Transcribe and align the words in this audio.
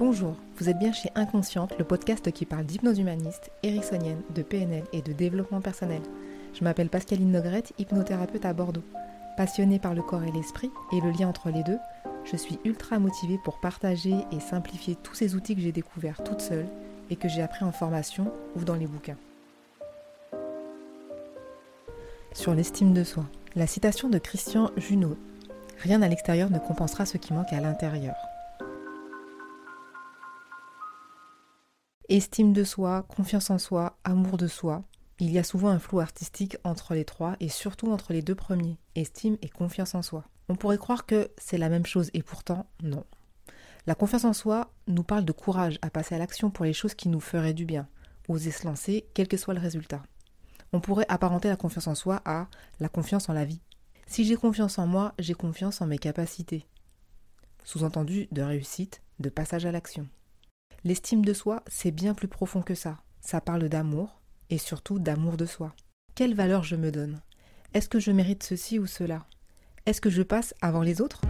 Bonjour, 0.00 0.34
vous 0.56 0.70
êtes 0.70 0.78
bien 0.78 0.94
chez 0.94 1.10
Inconsciente, 1.14 1.76
le 1.78 1.84
podcast 1.84 2.32
qui 2.32 2.46
parle 2.46 2.64
d'hypnose 2.64 2.98
humaniste, 2.98 3.50
ericksonienne, 3.62 4.22
de 4.34 4.40
PNL 4.40 4.84
et 4.94 5.02
de 5.02 5.12
développement 5.12 5.60
personnel. 5.60 6.00
Je 6.54 6.64
m'appelle 6.64 6.88
Pascaline 6.88 7.30
Nogrette, 7.30 7.74
hypnothérapeute 7.78 8.46
à 8.46 8.54
Bordeaux. 8.54 8.82
Passionnée 9.36 9.78
par 9.78 9.92
le 9.92 10.00
corps 10.00 10.22
et 10.22 10.32
l'esprit 10.32 10.70
et 10.94 11.02
le 11.02 11.10
lien 11.10 11.28
entre 11.28 11.50
les 11.50 11.62
deux, 11.64 11.76
je 12.24 12.34
suis 12.38 12.58
ultra 12.64 12.98
motivée 12.98 13.38
pour 13.44 13.60
partager 13.60 14.14
et 14.32 14.40
simplifier 14.40 14.96
tous 15.02 15.14
ces 15.14 15.34
outils 15.34 15.54
que 15.54 15.60
j'ai 15.60 15.70
découverts 15.70 16.24
toute 16.24 16.40
seule 16.40 16.68
et 17.10 17.16
que 17.16 17.28
j'ai 17.28 17.42
appris 17.42 17.66
en 17.66 17.72
formation 17.72 18.32
ou 18.56 18.64
dans 18.64 18.76
les 18.76 18.86
bouquins. 18.86 19.18
Sur 22.32 22.54
l'estime 22.54 22.94
de 22.94 23.04
soi, 23.04 23.26
la 23.54 23.66
citation 23.66 24.08
de 24.08 24.16
Christian 24.16 24.70
Junot 24.78 25.18
Rien 25.82 26.00
à 26.00 26.08
l'extérieur 26.08 26.50
ne 26.50 26.58
compensera 26.58 27.04
ce 27.04 27.18
qui 27.18 27.34
manque 27.34 27.52
à 27.52 27.60
l'intérieur. 27.60 28.14
Estime 32.12 32.52
de 32.52 32.64
soi, 32.64 33.04
confiance 33.04 33.50
en 33.50 33.58
soi, 33.58 33.96
amour 34.02 34.36
de 34.36 34.48
soi. 34.48 34.82
Il 35.20 35.30
y 35.30 35.38
a 35.38 35.44
souvent 35.44 35.68
un 35.68 35.78
flou 35.78 36.00
artistique 36.00 36.56
entre 36.64 36.94
les 36.94 37.04
trois 37.04 37.36
et 37.38 37.48
surtout 37.48 37.92
entre 37.92 38.12
les 38.12 38.20
deux 38.20 38.34
premiers, 38.34 38.78
estime 38.96 39.38
et 39.42 39.48
confiance 39.48 39.94
en 39.94 40.02
soi. 40.02 40.24
On 40.48 40.56
pourrait 40.56 40.76
croire 40.76 41.06
que 41.06 41.30
c'est 41.38 41.56
la 41.56 41.68
même 41.68 41.86
chose 41.86 42.10
et 42.12 42.24
pourtant 42.24 42.66
non. 42.82 43.04
La 43.86 43.94
confiance 43.94 44.24
en 44.24 44.32
soi 44.32 44.72
nous 44.88 45.04
parle 45.04 45.24
de 45.24 45.30
courage 45.30 45.78
à 45.82 45.90
passer 45.90 46.16
à 46.16 46.18
l'action 46.18 46.50
pour 46.50 46.64
les 46.64 46.72
choses 46.72 46.94
qui 46.94 47.08
nous 47.08 47.20
feraient 47.20 47.54
du 47.54 47.64
bien, 47.64 47.86
oser 48.26 48.50
se 48.50 48.66
lancer 48.66 49.06
quel 49.14 49.28
que 49.28 49.36
soit 49.36 49.54
le 49.54 49.60
résultat. 49.60 50.02
On 50.72 50.80
pourrait 50.80 51.06
apparenter 51.08 51.46
la 51.46 51.54
confiance 51.54 51.86
en 51.86 51.94
soi 51.94 52.22
à 52.24 52.48
la 52.80 52.88
confiance 52.88 53.28
en 53.28 53.34
la 53.34 53.44
vie. 53.44 53.60
Si 54.08 54.24
j'ai 54.24 54.34
confiance 54.34 54.80
en 54.80 54.88
moi, 54.88 55.14
j'ai 55.20 55.34
confiance 55.34 55.80
en 55.80 55.86
mes 55.86 55.98
capacités. 55.98 56.66
Sous-entendu 57.62 58.26
de 58.32 58.42
réussite, 58.42 59.00
de 59.20 59.28
passage 59.28 59.64
à 59.64 59.70
l'action. 59.70 60.08
L'estime 60.82 61.22
de 61.22 61.34
soi, 61.34 61.62
c'est 61.66 61.90
bien 61.90 62.14
plus 62.14 62.26
profond 62.26 62.62
que 62.62 62.74
ça. 62.74 62.96
Ça 63.20 63.42
parle 63.42 63.68
d'amour 63.68 64.22
et 64.48 64.56
surtout 64.56 64.98
d'amour 64.98 65.36
de 65.36 65.44
soi. 65.44 65.74
Quelle 66.14 66.34
valeur 66.34 66.62
je 66.62 66.74
me 66.74 66.90
donne? 66.90 67.20
Est-ce 67.74 67.90
que 67.90 68.00
je 68.00 68.10
mérite 68.10 68.42
ceci 68.42 68.78
ou 68.78 68.86
cela? 68.86 69.26
Est-ce 69.84 70.00
que 70.00 70.08
je 70.08 70.22
passe 70.22 70.54
avant 70.62 70.80
les 70.80 71.02
autres? 71.02 71.20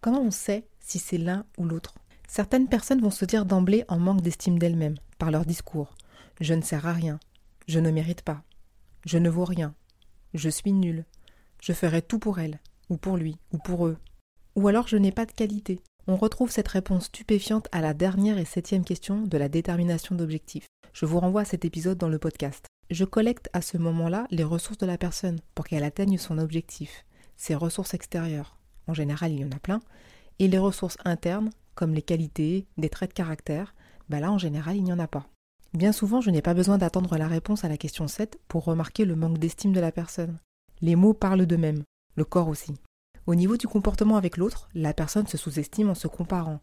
Comment 0.00 0.22
on 0.22 0.30
sait 0.30 0.68
si 0.78 1.00
c'est 1.00 1.18
l'un 1.18 1.44
ou 1.58 1.64
l'autre? 1.64 1.94
Certaines 2.28 2.68
personnes 2.68 3.00
vont 3.00 3.10
se 3.10 3.24
dire 3.24 3.46
d'emblée 3.46 3.84
en 3.88 3.98
manque 3.98 4.20
d'estime 4.20 4.60
d'elles-mêmes 4.60 4.98
par 5.18 5.32
leur 5.32 5.44
discours. 5.44 5.92
Je 6.40 6.54
ne 6.54 6.62
sers 6.62 6.86
à 6.86 6.92
rien. 6.92 7.18
Je 7.66 7.80
ne 7.80 7.90
mérite 7.90 8.22
pas. 8.22 8.44
Je 9.04 9.18
ne 9.18 9.28
vaux 9.28 9.44
rien. 9.44 9.74
Je 10.32 10.48
suis 10.48 10.72
nul. 10.72 11.04
Je 11.60 11.72
ferai 11.72 12.02
tout 12.02 12.18
pour 12.18 12.38
elle, 12.38 12.60
ou 12.88 12.96
pour 12.96 13.16
lui, 13.16 13.36
ou 13.52 13.58
pour 13.58 13.86
eux. 13.86 13.98
Ou 14.56 14.68
alors 14.68 14.88
je 14.88 14.96
n'ai 14.96 15.12
pas 15.12 15.26
de 15.26 15.32
qualité. 15.32 15.80
On 16.06 16.16
retrouve 16.16 16.50
cette 16.50 16.68
réponse 16.68 17.06
stupéfiante 17.06 17.68
à 17.72 17.80
la 17.80 17.94
dernière 17.94 18.38
et 18.38 18.44
septième 18.44 18.84
question 18.84 19.22
de 19.22 19.38
la 19.38 19.48
détermination 19.48 20.14
d'objectifs. 20.14 20.68
Je 20.92 21.06
vous 21.06 21.20
renvoie 21.20 21.42
à 21.42 21.46
cet 21.46 21.64
épisode 21.64 21.98
dans 21.98 22.08
le 22.08 22.18
podcast. 22.18 22.66
Je 22.90 23.04
collecte 23.04 23.48
à 23.52 23.62
ce 23.62 23.78
moment-là 23.78 24.26
les 24.30 24.44
ressources 24.44 24.78
de 24.78 24.86
la 24.86 24.98
personne 24.98 25.40
pour 25.54 25.66
qu'elle 25.66 25.84
atteigne 25.84 26.18
son 26.18 26.38
objectif, 26.38 27.04
ses 27.36 27.54
ressources 27.54 27.94
extérieures. 27.94 28.58
En 28.86 28.94
général, 28.94 29.32
il 29.32 29.40
y 29.40 29.44
en 29.44 29.52
a 29.52 29.58
plein. 29.58 29.80
Et 30.38 30.48
les 30.48 30.58
ressources 30.58 30.98
internes, 31.04 31.50
comme 31.74 31.94
les 31.94 32.02
qualités, 32.02 32.66
des 32.76 32.90
traits 32.90 33.10
de 33.10 33.14
caractère, 33.14 33.74
bah 34.08 34.20
là, 34.20 34.30
en 34.30 34.38
général, 34.38 34.76
il 34.76 34.84
n'y 34.84 34.92
en 34.92 34.98
a 34.98 35.08
pas. 35.08 35.26
Bien 35.74 35.90
souvent, 35.90 36.20
je 36.20 36.30
n'ai 36.30 36.40
pas 36.40 36.54
besoin 36.54 36.78
d'attendre 36.78 37.18
la 37.18 37.26
réponse 37.26 37.64
à 37.64 37.68
la 37.68 37.76
question 37.76 38.06
7 38.06 38.38
pour 38.46 38.64
remarquer 38.64 39.04
le 39.04 39.16
manque 39.16 39.38
d'estime 39.38 39.72
de 39.72 39.80
la 39.80 39.90
personne. 39.90 40.38
Les 40.80 40.94
mots 40.94 41.14
parlent 41.14 41.46
d'eux-mêmes, 41.46 41.82
le 42.14 42.24
corps 42.24 42.46
aussi. 42.46 42.74
Au 43.26 43.34
niveau 43.34 43.56
du 43.56 43.66
comportement 43.66 44.16
avec 44.16 44.36
l'autre, 44.36 44.68
la 44.74 44.94
personne 44.94 45.26
se 45.26 45.36
sous-estime 45.36 45.90
en 45.90 45.96
se 45.96 46.06
comparant, 46.06 46.60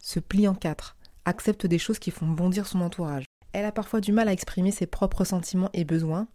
se 0.00 0.20
plie 0.20 0.46
en 0.46 0.54
quatre, 0.54 0.96
accepte 1.24 1.66
des 1.66 1.80
choses 1.80 1.98
qui 1.98 2.12
font 2.12 2.28
bondir 2.28 2.68
son 2.68 2.80
entourage. 2.80 3.24
Elle 3.52 3.64
a 3.64 3.72
parfois 3.72 4.00
du 4.00 4.12
mal 4.12 4.28
à 4.28 4.32
exprimer 4.32 4.70
ses 4.70 4.86
propres 4.86 5.24
sentiments 5.24 5.70
et 5.72 5.84
besoins 5.84 6.28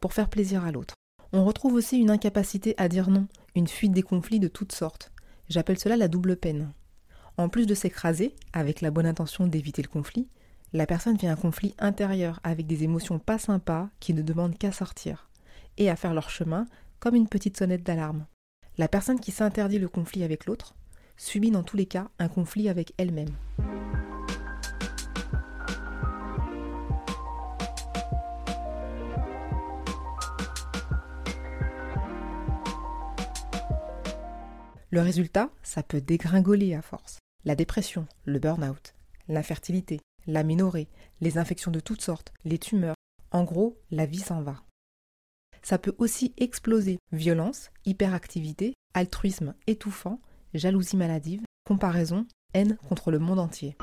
pour 0.00 0.14
faire 0.14 0.30
plaisir 0.30 0.64
à 0.64 0.72
l'autre. 0.72 0.94
On 1.34 1.44
retrouve 1.44 1.74
aussi 1.74 1.98
une 1.98 2.10
incapacité 2.10 2.74
à 2.78 2.88
dire 2.88 3.10
non, 3.10 3.26
une 3.54 3.68
fuite 3.68 3.92
des 3.92 4.02
conflits 4.02 4.40
de 4.40 4.48
toutes 4.48 4.72
sortes. 4.72 5.12
J'appelle 5.50 5.78
cela 5.78 5.98
la 5.98 6.08
double 6.08 6.36
peine. 6.36 6.72
En 7.36 7.50
plus 7.50 7.66
de 7.66 7.74
s'écraser, 7.74 8.34
avec 8.54 8.80
la 8.80 8.90
bonne 8.90 9.06
intention 9.06 9.46
d'éviter 9.46 9.82
le 9.82 9.88
conflit, 9.88 10.26
la 10.74 10.86
personne 10.86 11.16
vit 11.16 11.28
un 11.28 11.36
conflit 11.36 11.72
intérieur 11.78 12.40
avec 12.42 12.66
des 12.66 12.82
émotions 12.82 13.20
pas 13.20 13.38
sympas 13.38 13.88
qui 14.00 14.12
ne 14.12 14.22
demandent 14.22 14.58
qu'à 14.58 14.72
sortir 14.72 15.30
et 15.78 15.88
à 15.88 15.94
faire 15.94 16.12
leur 16.12 16.30
chemin 16.30 16.66
comme 16.98 17.14
une 17.14 17.28
petite 17.28 17.56
sonnette 17.56 17.84
d'alarme. 17.84 18.26
La 18.76 18.88
personne 18.88 19.20
qui 19.20 19.30
s'interdit 19.30 19.78
le 19.78 19.88
conflit 19.88 20.24
avec 20.24 20.46
l'autre 20.46 20.74
subit 21.16 21.52
dans 21.52 21.62
tous 21.62 21.76
les 21.76 21.86
cas 21.86 22.08
un 22.18 22.26
conflit 22.26 22.68
avec 22.68 22.92
elle-même. 22.98 23.30
Le 34.90 35.00
résultat, 35.00 35.50
ça 35.62 35.84
peut 35.84 36.00
dégringoler 36.00 36.74
à 36.74 36.82
force. 36.82 37.18
La 37.44 37.54
dépression, 37.54 38.06
le 38.24 38.40
burn-out, 38.40 38.94
l'infertilité, 39.28 40.00
l'aménorrhée, 40.26 40.88
les 41.20 41.38
infections 41.38 41.70
de 41.70 41.80
toutes 41.80 42.02
sortes, 42.02 42.32
les 42.44 42.58
tumeurs. 42.58 42.96
En 43.30 43.44
gros, 43.44 43.78
la 43.90 44.06
vie 44.06 44.20
s'en 44.20 44.42
va. 44.42 44.62
Ça 45.62 45.78
peut 45.78 45.94
aussi 45.98 46.34
exploser. 46.36 46.98
Violence, 47.12 47.70
hyperactivité, 47.86 48.74
altruisme 48.92 49.54
étouffant, 49.66 50.20
jalousie 50.52 50.96
maladive, 50.96 51.42
comparaison, 51.66 52.26
haine 52.52 52.76
contre 52.88 53.10
le 53.10 53.18
monde 53.18 53.38
entier. 53.38 53.76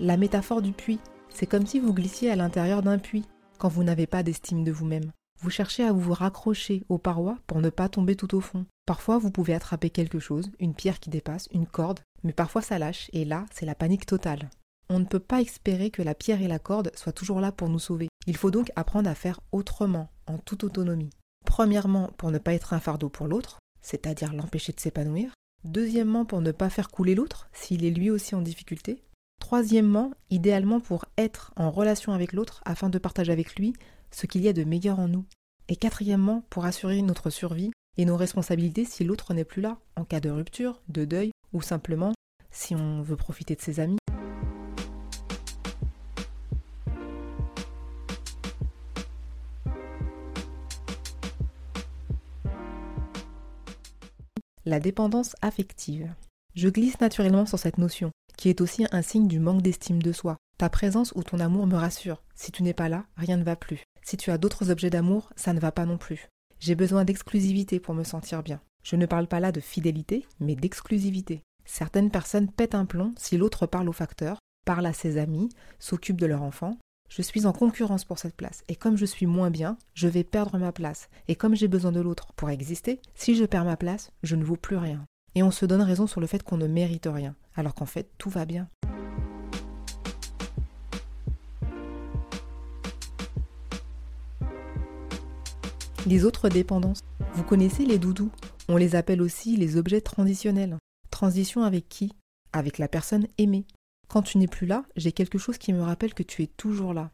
La 0.00 0.16
métaphore 0.16 0.62
du 0.62 0.72
puits, 0.72 1.00
c'est 1.28 1.46
comme 1.46 1.66
si 1.66 1.78
vous 1.78 1.94
glissiez 1.94 2.30
à 2.30 2.36
l'intérieur 2.36 2.82
d'un 2.82 2.98
puits 2.98 3.24
quand 3.58 3.68
vous 3.68 3.84
n'avez 3.84 4.06
pas 4.06 4.22
d'estime 4.22 4.64
de 4.64 4.72
vous-même. 4.72 5.12
Vous 5.40 5.50
cherchez 5.50 5.84
à 5.84 5.92
vous 5.92 6.12
raccrocher 6.12 6.82
aux 6.88 6.98
parois 6.98 7.38
pour 7.46 7.60
ne 7.60 7.70
pas 7.70 7.88
tomber 7.88 8.16
tout 8.16 8.34
au 8.34 8.40
fond. 8.40 8.66
Parfois, 8.86 9.18
vous 9.18 9.30
pouvez 9.30 9.54
attraper 9.54 9.90
quelque 9.90 10.18
chose, 10.18 10.50
une 10.58 10.74
pierre 10.74 10.98
qui 10.98 11.10
dépasse, 11.10 11.48
une 11.52 11.66
corde, 11.66 12.00
mais 12.24 12.32
parfois 12.32 12.62
ça 12.62 12.78
lâche, 12.78 13.10
et 13.12 13.24
là, 13.24 13.46
c'est 13.52 13.66
la 13.66 13.74
panique 13.74 14.06
totale. 14.06 14.50
On 14.88 14.98
ne 14.98 15.04
peut 15.04 15.20
pas 15.20 15.40
espérer 15.40 15.90
que 15.90 16.02
la 16.02 16.14
pierre 16.14 16.42
et 16.42 16.48
la 16.48 16.58
corde 16.58 16.90
soient 16.96 17.12
toujours 17.12 17.40
là 17.40 17.52
pour 17.52 17.68
nous 17.68 17.78
sauver. 17.78 18.08
Il 18.26 18.36
faut 18.36 18.50
donc 18.50 18.70
apprendre 18.76 19.08
à 19.08 19.14
faire 19.14 19.40
autrement, 19.52 20.10
en 20.26 20.38
toute 20.38 20.64
autonomie. 20.64 21.10
Premièrement, 21.44 22.10
pour 22.16 22.30
ne 22.30 22.38
pas 22.38 22.54
être 22.54 22.72
un 22.72 22.80
fardeau 22.80 23.08
pour 23.08 23.26
l'autre, 23.26 23.58
c'est-à-dire 23.82 24.32
l'empêcher 24.32 24.72
de 24.72 24.80
s'épanouir. 24.80 25.32
Deuxièmement, 25.64 26.24
pour 26.24 26.40
ne 26.40 26.52
pas 26.52 26.70
faire 26.70 26.90
couler 26.90 27.14
l'autre, 27.14 27.48
s'il 27.52 27.84
est 27.84 27.90
lui 27.90 28.10
aussi 28.10 28.34
en 28.34 28.42
difficulté. 28.42 29.02
Troisièmement, 29.40 30.12
idéalement 30.30 30.80
pour 30.80 31.04
être 31.16 31.52
en 31.56 31.70
relation 31.70 32.12
avec 32.12 32.32
l'autre 32.32 32.62
afin 32.64 32.90
de 32.90 32.98
partager 32.98 33.32
avec 33.32 33.56
lui 33.56 33.72
ce 34.10 34.26
qu'il 34.26 34.42
y 34.42 34.48
a 34.48 34.52
de 34.52 34.64
meilleur 34.64 34.98
en 34.98 35.08
nous. 35.08 35.24
Et 35.68 35.76
quatrièmement, 35.76 36.44
pour 36.50 36.64
assurer 36.64 37.00
notre 37.02 37.30
survie 37.30 37.72
et 37.98 38.04
nos 38.04 38.16
responsabilités 38.16 38.84
si 38.84 39.04
l'autre 39.04 39.34
n'est 39.34 39.44
plus 39.44 39.62
là, 39.62 39.78
en 39.96 40.04
cas 40.04 40.20
de 40.20 40.30
rupture, 40.30 40.80
de 40.88 41.04
deuil, 41.04 41.30
ou 41.52 41.62
simplement 41.62 42.12
si 42.50 42.74
on 42.74 43.02
veut 43.02 43.16
profiter 43.16 43.54
de 43.54 43.60
ses 43.60 43.80
amis. 43.80 43.98
La 54.64 54.78
dépendance 54.78 55.34
affective. 55.42 56.14
Je 56.54 56.68
glisse 56.68 57.00
naturellement 57.00 57.46
sur 57.46 57.58
cette 57.58 57.78
notion, 57.78 58.12
qui 58.36 58.48
est 58.48 58.60
aussi 58.60 58.86
un 58.92 59.02
signe 59.02 59.26
du 59.26 59.40
manque 59.40 59.62
d'estime 59.62 60.00
de 60.00 60.12
soi. 60.12 60.36
Ta 60.56 60.68
présence 60.68 61.12
ou 61.16 61.22
ton 61.24 61.40
amour 61.40 61.66
me 61.66 61.74
rassure. 61.76 62.22
Si 62.36 62.52
tu 62.52 62.62
n'es 62.62 62.74
pas 62.74 62.88
là, 62.88 63.04
rien 63.16 63.36
ne 63.36 63.44
va 63.44 63.56
plus. 63.56 63.82
Si 64.02 64.16
tu 64.16 64.30
as 64.30 64.38
d'autres 64.38 64.70
objets 64.70 64.90
d'amour, 64.90 65.32
ça 65.34 65.52
ne 65.52 65.60
va 65.60 65.72
pas 65.72 65.84
non 65.84 65.98
plus. 65.98 66.28
J'ai 66.62 66.76
besoin 66.76 67.04
d'exclusivité 67.04 67.80
pour 67.80 67.92
me 67.92 68.04
sentir 68.04 68.44
bien. 68.44 68.60
Je 68.84 68.94
ne 68.94 69.06
parle 69.06 69.26
pas 69.26 69.40
là 69.40 69.50
de 69.50 69.58
fidélité, 69.58 70.24
mais 70.38 70.54
d'exclusivité. 70.54 71.42
Certaines 71.64 72.12
personnes 72.12 72.48
pètent 72.48 72.76
un 72.76 72.86
plomb 72.86 73.12
si 73.18 73.36
l'autre 73.36 73.66
parle 73.66 73.88
au 73.88 73.92
facteur, 73.92 74.38
parle 74.64 74.86
à 74.86 74.92
ses 74.92 75.18
amis, 75.18 75.48
s'occupe 75.80 76.20
de 76.20 76.26
leur 76.26 76.42
enfant. 76.42 76.78
Je 77.10 77.20
suis 77.20 77.46
en 77.46 77.52
concurrence 77.52 78.04
pour 78.04 78.20
cette 78.20 78.36
place, 78.36 78.62
et 78.68 78.76
comme 78.76 78.96
je 78.96 79.06
suis 79.06 79.26
moins 79.26 79.50
bien, 79.50 79.76
je 79.94 80.06
vais 80.06 80.22
perdre 80.22 80.56
ma 80.56 80.70
place. 80.70 81.08
Et 81.26 81.34
comme 81.34 81.56
j'ai 81.56 81.66
besoin 81.66 81.90
de 81.90 82.00
l'autre 82.00 82.32
pour 82.34 82.48
exister, 82.48 83.00
si 83.16 83.34
je 83.34 83.44
perds 83.44 83.64
ma 83.64 83.76
place, 83.76 84.12
je 84.22 84.36
ne 84.36 84.44
vaux 84.44 84.54
plus 84.54 84.76
rien. 84.76 85.04
Et 85.34 85.42
on 85.42 85.50
se 85.50 85.66
donne 85.66 85.82
raison 85.82 86.06
sur 86.06 86.20
le 86.20 86.28
fait 86.28 86.44
qu'on 86.44 86.58
ne 86.58 86.68
mérite 86.68 87.08
rien, 87.12 87.34
alors 87.56 87.74
qu'en 87.74 87.86
fait 87.86 88.08
tout 88.18 88.30
va 88.30 88.44
bien. 88.44 88.68
Les 96.04 96.24
autres 96.24 96.48
dépendances. 96.48 97.00
Vous 97.34 97.44
connaissez 97.44 97.84
les 97.84 97.98
doudous 97.98 98.32
On 98.68 98.76
les 98.76 98.96
appelle 98.96 99.22
aussi 99.22 99.56
les 99.56 99.76
objets 99.76 100.00
transitionnels. 100.00 100.76
Transition 101.10 101.62
avec 101.62 101.88
qui? 101.88 102.12
Avec 102.52 102.78
la 102.78 102.88
personne 102.88 103.28
aimée. 103.38 103.66
Quand 104.08 104.22
tu 104.22 104.38
n'es 104.38 104.48
plus 104.48 104.66
là, 104.66 104.84
j'ai 104.96 105.12
quelque 105.12 105.38
chose 105.38 105.58
qui 105.58 105.72
me 105.72 105.80
rappelle 105.80 106.12
que 106.12 106.24
tu 106.24 106.42
es 106.42 106.48
toujours 106.48 106.92
là. 106.92 107.12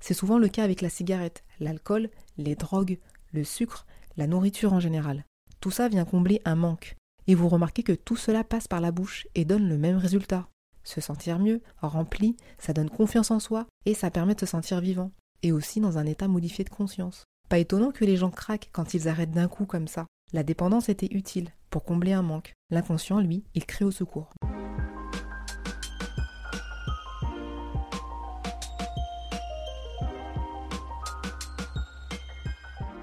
C'est 0.00 0.14
souvent 0.14 0.38
le 0.38 0.48
cas 0.48 0.64
avec 0.64 0.80
la 0.80 0.88
cigarette, 0.88 1.44
l'alcool, 1.60 2.08
les 2.38 2.54
drogues, 2.54 2.98
le 3.32 3.44
sucre, 3.44 3.86
la 4.16 4.26
nourriture 4.26 4.72
en 4.72 4.80
général. 4.80 5.26
Tout 5.60 5.70
ça 5.70 5.88
vient 5.88 6.06
combler 6.06 6.40
un 6.46 6.56
manque. 6.56 6.96
Et 7.26 7.34
vous 7.34 7.48
remarquez 7.48 7.82
que 7.82 7.92
tout 7.92 8.16
cela 8.16 8.42
passe 8.42 8.68
par 8.68 8.80
la 8.80 8.90
bouche 8.90 9.28
et 9.34 9.44
donne 9.44 9.68
le 9.68 9.76
même 9.76 9.98
résultat. 9.98 10.48
Se 10.82 11.02
sentir 11.02 11.38
mieux, 11.38 11.60
rempli, 11.82 12.36
ça 12.58 12.72
donne 12.72 12.88
confiance 12.88 13.30
en 13.30 13.38
soi 13.38 13.66
et 13.84 13.92
ça 13.92 14.10
permet 14.10 14.34
de 14.34 14.40
se 14.40 14.46
sentir 14.46 14.80
vivant. 14.80 15.12
Et 15.42 15.52
aussi 15.52 15.80
dans 15.80 15.98
un 15.98 16.06
état 16.06 16.26
modifié 16.26 16.64
de 16.64 16.70
conscience. 16.70 17.26
Pas 17.50 17.58
étonnant 17.58 17.90
que 17.90 18.04
les 18.04 18.16
gens 18.16 18.30
craquent 18.30 18.68
quand 18.70 18.94
ils 18.94 19.08
arrêtent 19.08 19.32
d'un 19.32 19.48
coup 19.48 19.66
comme 19.66 19.88
ça. 19.88 20.06
La 20.32 20.44
dépendance 20.44 20.88
était 20.88 21.08
utile 21.10 21.48
pour 21.68 21.82
combler 21.82 22.12
un 22.12 22.22
manque. 22.22 22.54
L'inconscient, 22.70 23.18
lui, 23.18 23.42
il 23.54 23.66
crée 23.66 23.84
au 23.84 23.90
secours. 23.90 24.30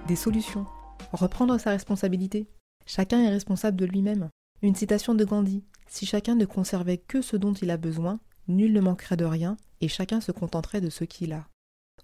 Des 0.07 0.15
solutions. 0.15 0.65
Reprendre 1.11 1.59
sa 1.59 1.71
responsabilité. 1.71 2.47
Chacun 2.85 3.21
est 3.21 3.29
responsable 3.29 3.75
de 3.75 3.85
lui-même. 3.85 4.29
Une 4.61 4.75
citation 4.75 5.13
de 5.13 5.25
Gandhi. 5.25 5.65
Si 5.87 6.05
chacun 6.05 6.35
ne 6.35 6.45
conservait 6.45 6.99
que 6.99 7.21
ce 7.21 7.35
dont 7.35 7.51
il 7.51 7.69
a 7.69 7.75
besoin, 7.75 8.21
nul 8.47 8.71
ne 8.71 8.79
manquerait 8.79 9.17
de 9.17 9.25
rien 9.25 9.57
et 9.81 9.89
chacun 9.89 10.21
se 10.21 10.31
contenterait 10.31 10.79
de 10.79 10.89
ce 10.89 11.03
qu'il 11.03 11.33
a. 11.33 11.49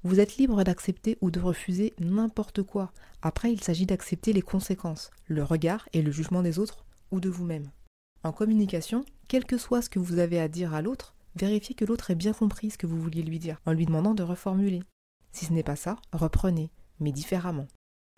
Vous 0.02 0.20
êtes 0.20 0.38
libre 0.38 0.64
d'accepter 0.64 1.18
ou 1.22 1.32
de 1.32 1.40
refuser 1.40 1.94
n'importe 2.00 2.64
quoi. 2.64 2.92
Après, 3.22 3.52
il 3.54 3.64
s'agit 3.64 3.86
d'accepter 3.86 4.34
les 4.34 4.42
conséquences, 4.42 5.12
le 5.28 5.44
regard 5.44 5.88
et 5.94 6.02
le 6.02 6.12
jugement 6.12 6.42
des 6.42 6.60
autres 6.60 6.84
ou 7.12 7.20
de 7.20 7.30
vous-même. 7.30 7.70
En 8.24 8.32
communication, 8.32 9.06
quel 9.28 9.46
que 9.46 9.58
soit 9.58 9.82
ce 9.82 9.90
que 9.90 10.00
vous 10.00 10.20
avez 10.20 10.40
à 10.40 10.48
dire 10.48 10.74
à 10.74 10.82
l'autre, 10.82 11.16
vérifiez 11.36 11.76
que 11.76 11.86
l'autre 11.86 12.12
ait 12.12 12.16
bien 12.16 12.34
compris 12.34 12.72
ce 12.72 12.78
que 12.78 12.88
vous 12.88 13.00
vouliez 13.00 13.24
lui 13.24 13.40
dire, 13.40 13.62
en 13.66 13.72
lui 13.72 13.86
demandant 13.86 14.14
de 14.14 14.24
reformuler. 14.24 14.84
Si 15.32 15.46
ce 15.46 15.54
n'est 15.54 15.64
pas 15.64 15.76
ça, 15.76 15.98
reprenez, 16.12 16.70
mais 17.00 17.12
différemment. 17.12 17.68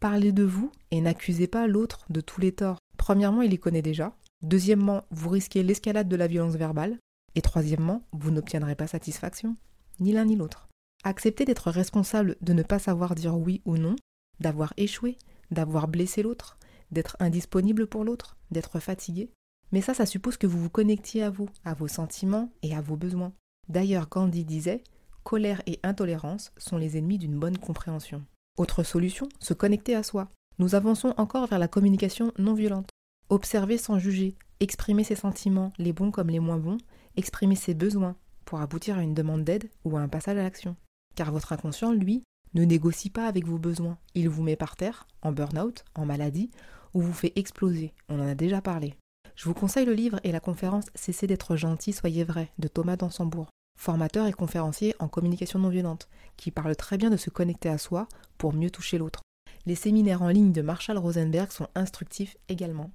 Parlez 0.02 0.32
de 0.32 0.44
vous 0.44 0.72
et 0.92 1.02
n'accusez 1.02 1.48
pas 1.48 1.68
l'autre 1.68 2.06
de 2.10 2.22
tous 2.22 2.42
les 2.42 2.52
torts. 2.52 2.80
Premièrement, 2.98 3.42
il 3.42 3.52
les 3.52 3.58
connaît 3.58 3.82
déjà. 3.82 4.16
Deuxièmement, 4.42 5.06
vous 5.12 5.30
risquez 5.30 5.64
l'escalade 5.64 6.10
de 6.10 6.16
la 6.16 6.28
violence 6.28 6.56
verbale. 6.56 7.00
Et 7.36 7.42
troisièmement, 7.42 8.04
vous 8.12 8.32
n'obtiendrez 8.32 8.76
pas 8.76 8.88
satisfaction, 8.88 9.56
ni 10.00 10.12
l'un 10.12 10.26
ni 10.26 10.36
l'autre. 10.36 10.70
Accepter 11.08 11.46
d'être 11.46 11.70
responsable 11.70 12.36
de 12.42 12.54
ne 12.54 12.64
pas 12.64 12.80
savoir 12.80 13.14
dire 13.14 13.38
oui 13.38 13.62
ou 13.66 13.78
non, 13.78 13.96
d'avoir 14.40 14.74
échoué, 14.76 15.20
d'avoir 15.52 15.88
blessé 15.88 16.24
l'autre, 16.24 16.58
d'être 16.90 17.16
indisponible 17.20 17.86
pour 17.86 18.04
l'autre, 18.04 18.38
d'être 18.50 18.80
fatigué. 18.80 19.30
Mais 19.72 19.82
ça, 19.82 19.94
ça 19.94 20.08
suppose 20.08 20.36
que 20.36 20.48
vous 20.48 20.60
vous 20.60 20.70
connectiez 20.72 21.22
à 21.22 21.30
vous, 21.30 21.48
à 21.64 21.76
vos 21.76 21.88
sentiments 21.88 22.52
et 22.64 22.76
à 22.76 22.82
vos 22.82 22.96
besoins. 22.96 23.34
D'ailleurs, 23.70 24.10
Gandhi 24.10 24.46
disait 24.46 24.84
Colère 25.24 25.62
et 25.68 25.80
intolérance 25.84 26.52
sont 26.58 26.78
les 26.78 26.98
ennemis 26.98 27.20
d'une 27.20 27.38
bonne 27.38 27.60
compréhension. 27.60 28.24
Autre 28.58 28.82
solution, 28.82 29.30
se 29.40 29.54
connecter 29.54 29.96
à 29.96 30.02
soi. 30.02 30.30
Nous 30.58 30.74
avançons 30.74 31.14
encore 31.18 31.46
vers 31.46 31.60
la 31.60 31.68
communication 31.68 32.32
non 32.40 32.56
violente. 32.56 32.90
Observer 33.30 33.78
sans 33.78 34.00
juger, 34.00 34.36
exprimer 34.60 35.04
ses 35.04 35.16
sentiments, 35.16 35.72
les 35.78 35.94
bons 35.94 36.10
comme 36.10 36.30
les 36.30 36.40
moins 36.40 36.58
bons, 36.58 36.80
exprimer 37.16 37.56
ses 37.56 37.76
besoins 37.76 38.16
pour 38.44 38.60
aboutir 38.60 38.98
à 38.98 39.04
une 39.04 39.14
demande 39.14 39.44
d'aide 39.44 39.70
ou 39.84 39.98
à 39.98 40.02
un 40.02 40.08
passage 40.08 40.38
à 40.38 40.44
l'action. 40.44 40.76
Car 41.16 41.32
votre 41.32 41.54
inconscient, 41.54 41.92
lui, 41.92 42.24
ne 42.54 42.64
négocie 42.64 43.10
pas 43.10 43.28
avec 43.28 43.46
vos 43.46 43.58
besoins. 43.58 43.98
Il 44.14 44.30
vous 44.30 44.44
met 44.44 44.56
par 44.56 44.76
terre, 44.76 45.08
en 45.22 45.32
burn-out, 45.32 45.84
en 45.96 46.06
maladie, 46.06 46.52
ou 46.94 47.02
vous 47.02 47.14
fait 47.14 47.34
exploser. 47.36 47.94
On 48.10 48.20
en 48.20 48.28
a 48.28 48.36
déjà 48.36 48.62
parlé. 48.62 48.96
Je 49.36 49.46
vous 49.46 49.54
conseille 49.54 49.86
le 49.86 49.94
livre 49.94 50.20
et 50.24 50.32
la 50.32 50.40
conférence 50.40 50.86
Cessez 50.96 51.28
d'être 51.28 51.56
gentil, 51.56 51.92
soyez 51.92 52.24
vrai 52.24 52.52
de 52.58 52.68
Thomas 52.68 52.96
Dansembourg 52.96 53.50
formateur 53.78 54.28
et 54.28 54.34
conférencier 54.34 54.96
en 55.00 55.08
communication 55.08 55.60
non 55.60 55.70
violente, 55.70 56.08
qui 56.38 56.52
parle 56.52 56.76
très 56.76 56.98
bien 56.98 57.10
de 57.10 57.18
se 57.18 57.30
connecter 57.30 57.70
à 57.70 57.78
soi 57.78 58.08
pour 58.38 58.54
mieux 58.54 58.70
toucher 58.70 58.98
l'autre. 58.98 59.22
Les 59.66 59.76
séminaires 59.76 60.22
en 60.22 60.30
ligne 60.30 60.52
de 60.52 60.62
Marshall 60.62 60.98
Rosenberg 60.98 61.52
sont 61.52 61.68
instructifs 61.76 62.38
également. 62.50 62.92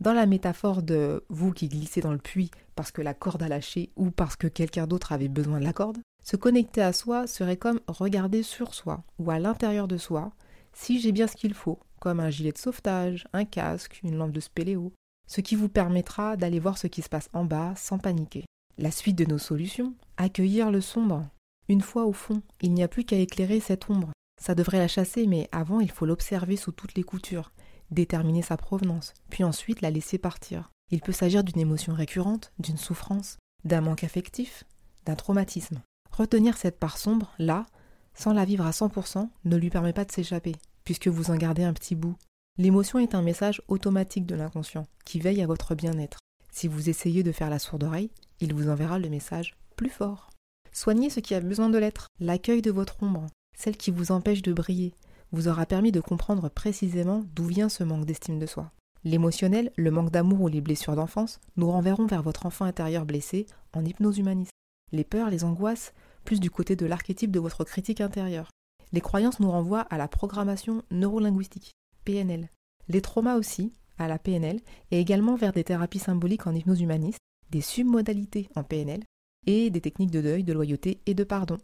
Dans 0.00 0.12
la 0.12 0.26
métaphore 0.26 0.82
de 0.82 1.24
vous 1.28 1.52
qui 1.52 1.68
glissez 1.68 2.00
dans 2.00 2.12
le 2.12 2.18
puits 2.18 2.50
parce 2.74 2.90
que 2.90 3.02
la 3.02 3.14
corde 3.14 3.42
a 3.42 3.48
lâché 3.48 3.90
ou 3.96 4.10
parce 4.10 4.36
que 4.36 4.46
quelqu'un 4.46 4.86
d'autre 4.86 5.12
avait 5.12 5.28
besoin 5.28 5.58
de 5.58 5.64
la 5.64 5.72
corde, 5.72 5.98
se 6.22 6.36
connecter 6.36 6.82
à 6.82 6.92
soi 6.92 7.26
serait 7.26 7.56
comme 7.56 7.80
regarder 7.86 8.42
sur 8.42 8.74
soi 8.74 9.02
ou 9.18 9.30
à 9.30 9.38
l'intérieur 9.38 9.88
de 9.88 9.96
soi 9.96 10.32
si 10.72 11.00
j'ai 11.00 11.12
bien 11.12 11.26
ce 11.26 11.36
qu'il 11.36 11.54
faut, 11.54 11.78
comme 11.98 12.20
un 12.20 12.30
gilet 12.30 12.52
de 12.52 12.58
sauvetage, 12.58 13.26
un 13.32 13.44
casque, 13.44 14.00
une 14.02 14.16
lampe 14.16 14.32
de 14.32 14.40
spéléo, 14.40 14.92
ce 15.26 15.40
qui 15.40 15.54
vous 15.54 15.68
permettra 15.68 16.36
d'aller 16.36 16.58
voir 16.58 16.78
ce 16.78 16.86
qui 16.86 17.02
se 17.02 17.08
passe 17.08 17.28
en 17.32 17.44
bas 17.44 17.74
sans 17.76 17.98
paniquer. 17.98 18.44
La 18.78 18.90
suite 18.90 19.16
de 19.16 19.24
nos 19.24 19.38
solutions, 19.38 19.94
accueillir 20.16 20.70
le 20.70 20.80
sombre. 20.80 21.28
Une 21.68 21.82
fois 21.82 22.04
au 22.04 22.12
fond, 22.12 22.42
il 22.62 22.72
n'y 22.72 22.82
a 22.82 22.88
plus 22.88 23.04
qu'à 23.04 23.16
éclairer 23.16 23.60
cette 23.60 23.88
ombre. 23.90 24.10
Ça 24.40 24.54
devrait 24.54 24.78
la 24.78 24.88
chasser, 24.88 25.26
mais 25.26 25.48
avant 25.52 25.80
il 25.80 25.90
faut 25.90 26.06
l'observer 26.06 26.56
sous 26.56 26.72
toutes 26.72 26.94
les 26.94 27.02
coutures, 27.02 27.52
déterminer 27.90 28.42
sa 28.42 28.56
provenance, 28.56 29.12
puis 29.28 29.44
ensuite 29.44 29.82
la 29.82 29.90
laisser 29.90 30.18
partir. 30.18 30.70
Il 30.90 31.00
peut 31.00 31.12
s'agir 31.12 31.44
d'une 31.44 31.60
émotion 31.60 31.94
récurrente, 31.94 32.52
d'une 32.58 32.78
souffrance, 32.78 33.38
d'un 33.64 33.82
manque 33.82 34.02
affectif, 34.02 34.64
d'un 35.04 35.14
traumatisme. 35.14 35.82
Retenir 36.20 36.58
cette 36.58 36.78
part 36.78 36.98
sombre, 36.98 37.32
là, 37.38 37.64
sans 38.12 38.34
la 38.34 38.44
vivre 38.44 38.66
à 38.66 38.72
100%, 38.72 39.30
ne 39.46 39.56
lui 39.56 39.70
permet 39.70 39.94
pas 39.94 40.04
de 40.04 40.12
s'échapper, 40.12 40.54
puisque 40.84 41.08
vous 41.08 41.30
en 41.30 41.36
gardez 41.36 41.64
un 41.64 41.72
petit 41.72 41.94
bout. 41.94 42.14
L'émotion 42.58 42.98
est 42.98 43.14
un 43.14 43.22
message 43.22 43.62
automatique 43.68 44.26
de 44.26 44.34
l'inconscient, 44.34 44.86
qui 45.06 45.18
veille 45.18 45.40
à 45.40 45.46
votre 45.46 45.74
bien-être. 45.74 46.18
Si 46.52 46.68
vous 46.68 46.90
essayez 46.90 47.22
de 47.22 47.32
faire 47.32 47.48
la 47.48 47.58
sourde 47.58 47.84
oreille, 47.84 48.10
il 48.40 48.52
vous 48.52 48.68
enverra 48.68 48.98
le 48.98 49.08
message 49.08 49.56
plus 49.76 49.88
fort. 49.88 50.28
Soignez 50.72 51.08
ce 51.08 51.20
qui 51.20 51.34
a 51.34 51.40
besoin 51.40 51.70
de 51.70 51.78
l'être. 51.78 52.08
L'accueil 52.20 52.60
de 52.60 52.70
votre 52.70 53.02
ombre, 53.02 53.24
celle 53.56 53.78
qui 53.78 53.90
vous 53.90 54.12
empêche 54.12 54.42
de 54.42 54.52
briller, 54.52 54.92
vous 55.32 55.48
aura 55.48 55.64
permis 55.64 55.90
de 55.90 56.02
comprendre 56.02 56.50
précisément 56.50 57.24
d'où 57.34 57.46
vient 57.46 57.70
ce 57.70 57.82
manque 57.82 58.04
d'estime 58.04 58.38
de 58.38 58.44
soi. 58.44 58.70
L'émotionnel, 59.04 59.72
le 59.78 59.90
manque 59.90 60.10
d'amour 60.10 60.42
ou 60.42 60.48
les 60.48 60.60
blessures 60.60 60.96
d'enfance 60.96 61.40
nous 61.56 61.70
renverront 61.70 62.04
vers 62.04 62.22
votre 62.22 62.44
enfant 62.44 62.66
intérieur 62.66 63.06
blessé 63.06 63.46
en 63.72 63.86
hypnose 63.86 64.18
humaniste. 64.18 64.52
Les 64.92 65.04
peurs, 65.04 65.30
les 65.30 65.44
angoisses, 65.44 65.94
plus 66.24 66.40
du 66.40 66.50
côté 66.50 66.76
de 66.76 66.86
l'archétype 66.86 67.30
de 67.30 67.40
votre 67.40 67.64
critique 67.64 68.00
intérieure. 68.00 68.50
Les 68.92 69.00
croyances 69.00 69.40
nous 69.40 69.50
renvoient 69.50 69.80
à 69.82 69.98
la 69.98 70.08
programmation 70.08 70.82
neurolinguistique, 70.90 71.72
PNL. 72.04 72.48
Les 72.88 73.02
traumas 73.02 73.36
aussi, 73.36 73.72
à 73.98 74.08
la 74.08 74.18
PNL, 74.18 74.60
et 74.90 75.00
également 75.00 75.36
vers 75.36 75.52
des 75.52 75.64
thérapies 75.64 75.98
symboliques 75.98 76.46
en 76.46 76.54
hypnose 76.54 76.80
humaniste, 76.80 77.20
des 77.50 77.60
submodalités 77.60 78.48
en 78.56 78.64
PNL 78.64 79.02
et 79.46 79.70
des 79.70 79.80
techniques 79.80 80.10
de 80.10 80.20
deuil, 80.20 80.44
de 80.44 80.52
loyauté 80.52 81.00
et 81.06 81.14
de 81.14 81.24
pardon. 81.24 81.58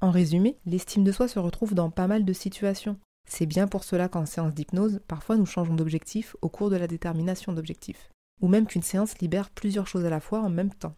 En 0.00 0.10
résumé, 0.10 0.56
l'estime 0.64 1.04
de 1.04 1.12
soi 1.12 1.28
se 1.28 1.38
retrouve 1.38 1.74
dans 1.74 1.90
pas 1.90 2.06
mal 2.06 2.24
de 2.24 2.32
situations. 2.32 2.98
C'est 3.28 3.46
bien 3.46 3.68
pour 3.68 3.84
cela 3.84 4.08
qu'en 4.08 4.26
séance 4.26 4.54
d'hypnose, 4.54 5.00
parfois 5.06 5.36
nous 5.36 5.46
changeons 5.46 5.74
d'objectif 5.74 6.36
au 6.42 6.48
cours 6.48 6.70
de 6.70 6.76
la 6.76 6.86
détermination 6.86 7.52
d'objectifs, 7.52 8.10
ou 8.40 8.48
même 8.48 8.66
qu'une 8.66 8.82
séance 8.82 9.18
libère 9.18 9.50
plusieurs 9.50 9.86
choses 9.86 10.04
à 10.04 10.10
la 10.10 10.20
fois 10.20 10.40
en 10.40 10.50
même 10.50 10.72
temps, 10.72 10.96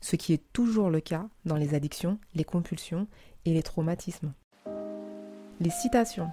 ce 0.00 0.16
qui 0.16 0.32
est 0.32 0.42
toujours 0.52 0.90
le 0.90 1.00
cas 1.00 1.28
dans 1.44 1.56
les 1.56 1.74
addictions, 1.74 2.18
les 2.34 2.44
compulsions 2.44 3.06
et 3.44 3.52
les 3.52 3.62
traumatismes. 3.62 4.32
Les 5.60 5.70
citations. 5.70 6.30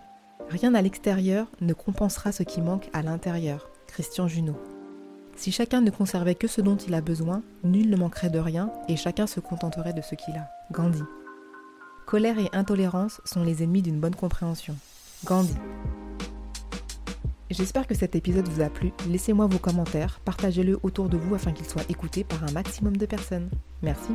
Rien 0.49 0.73
à 0.73 0.81
l'extérieur 0.81 1.47
ne 1.59 1.73
compensera 1.73 2.31
ce 2.31 2.43
qui 2.43 2.61
manque 2.61 2.89
à 2.93 3.01
l'intérieur. 3.01 3.69
Christian 3.87 4.27
Junot. 4.27 4.57
Si 5.35 5.51
chacun 5.51 5.81
ne 5.81 5.91
conservait 5.91 6.35
que 6.35 6.47
ce 6.47 6.61
dont 6.61 6.77
il 6.77 6.93
a 6.93 7.01
besoin, 7.01 7.43
nul 7.63 7.89
ne 7.89 7.97
manquerait 7.97 8.29
de 8.29 8.39
rien 8.39 8.71
et 8.87 8.95
chacun 8.95 9.27
se 9.27 9.39
contenterait 9.39 9.93
de 9.93 10.01
ce 10.01 10.15
qu'il 10.15 10.35
a. 10.35 10.49
Gandhi. 10.71 11.03
Colère 12.05 12.39
et 12.39 12.49
intolérance 12.53 13.21
sont 13.25 13.43
les 13.43 13.63
ennemis 13.63 13.81
d'une 13.81 13.99
bonne 13.99 14.15
compréhension. 14.15 14.75
Gandhi. 15.25 15.55
J'espère 17.49 17.87
que 17.87 17.95
cet 17.95 18.15
épisode 18.15 18.47
vous 18.49 18.61
a 18.61 18.69
plu. 18.69 18.91
Laissez-moi 19.07 19.47
vos 19.47 19.57
commentaires, 19.57 20.19
partagez-le 20.25 20.79
autour 20.83 21.07
de 21.07 21.17
vous 21.17 21.33
afin 21.33 21.53
qu'il 21.53 21.65
soit 21.65 21.89
écouté 21.89 22.25
par 22.25 22.43
un 22.43 22.51
maximum 22.51 22.97
de 22.97 23.05
personnes. 23.05 23.49
Merci. 23.81 24.11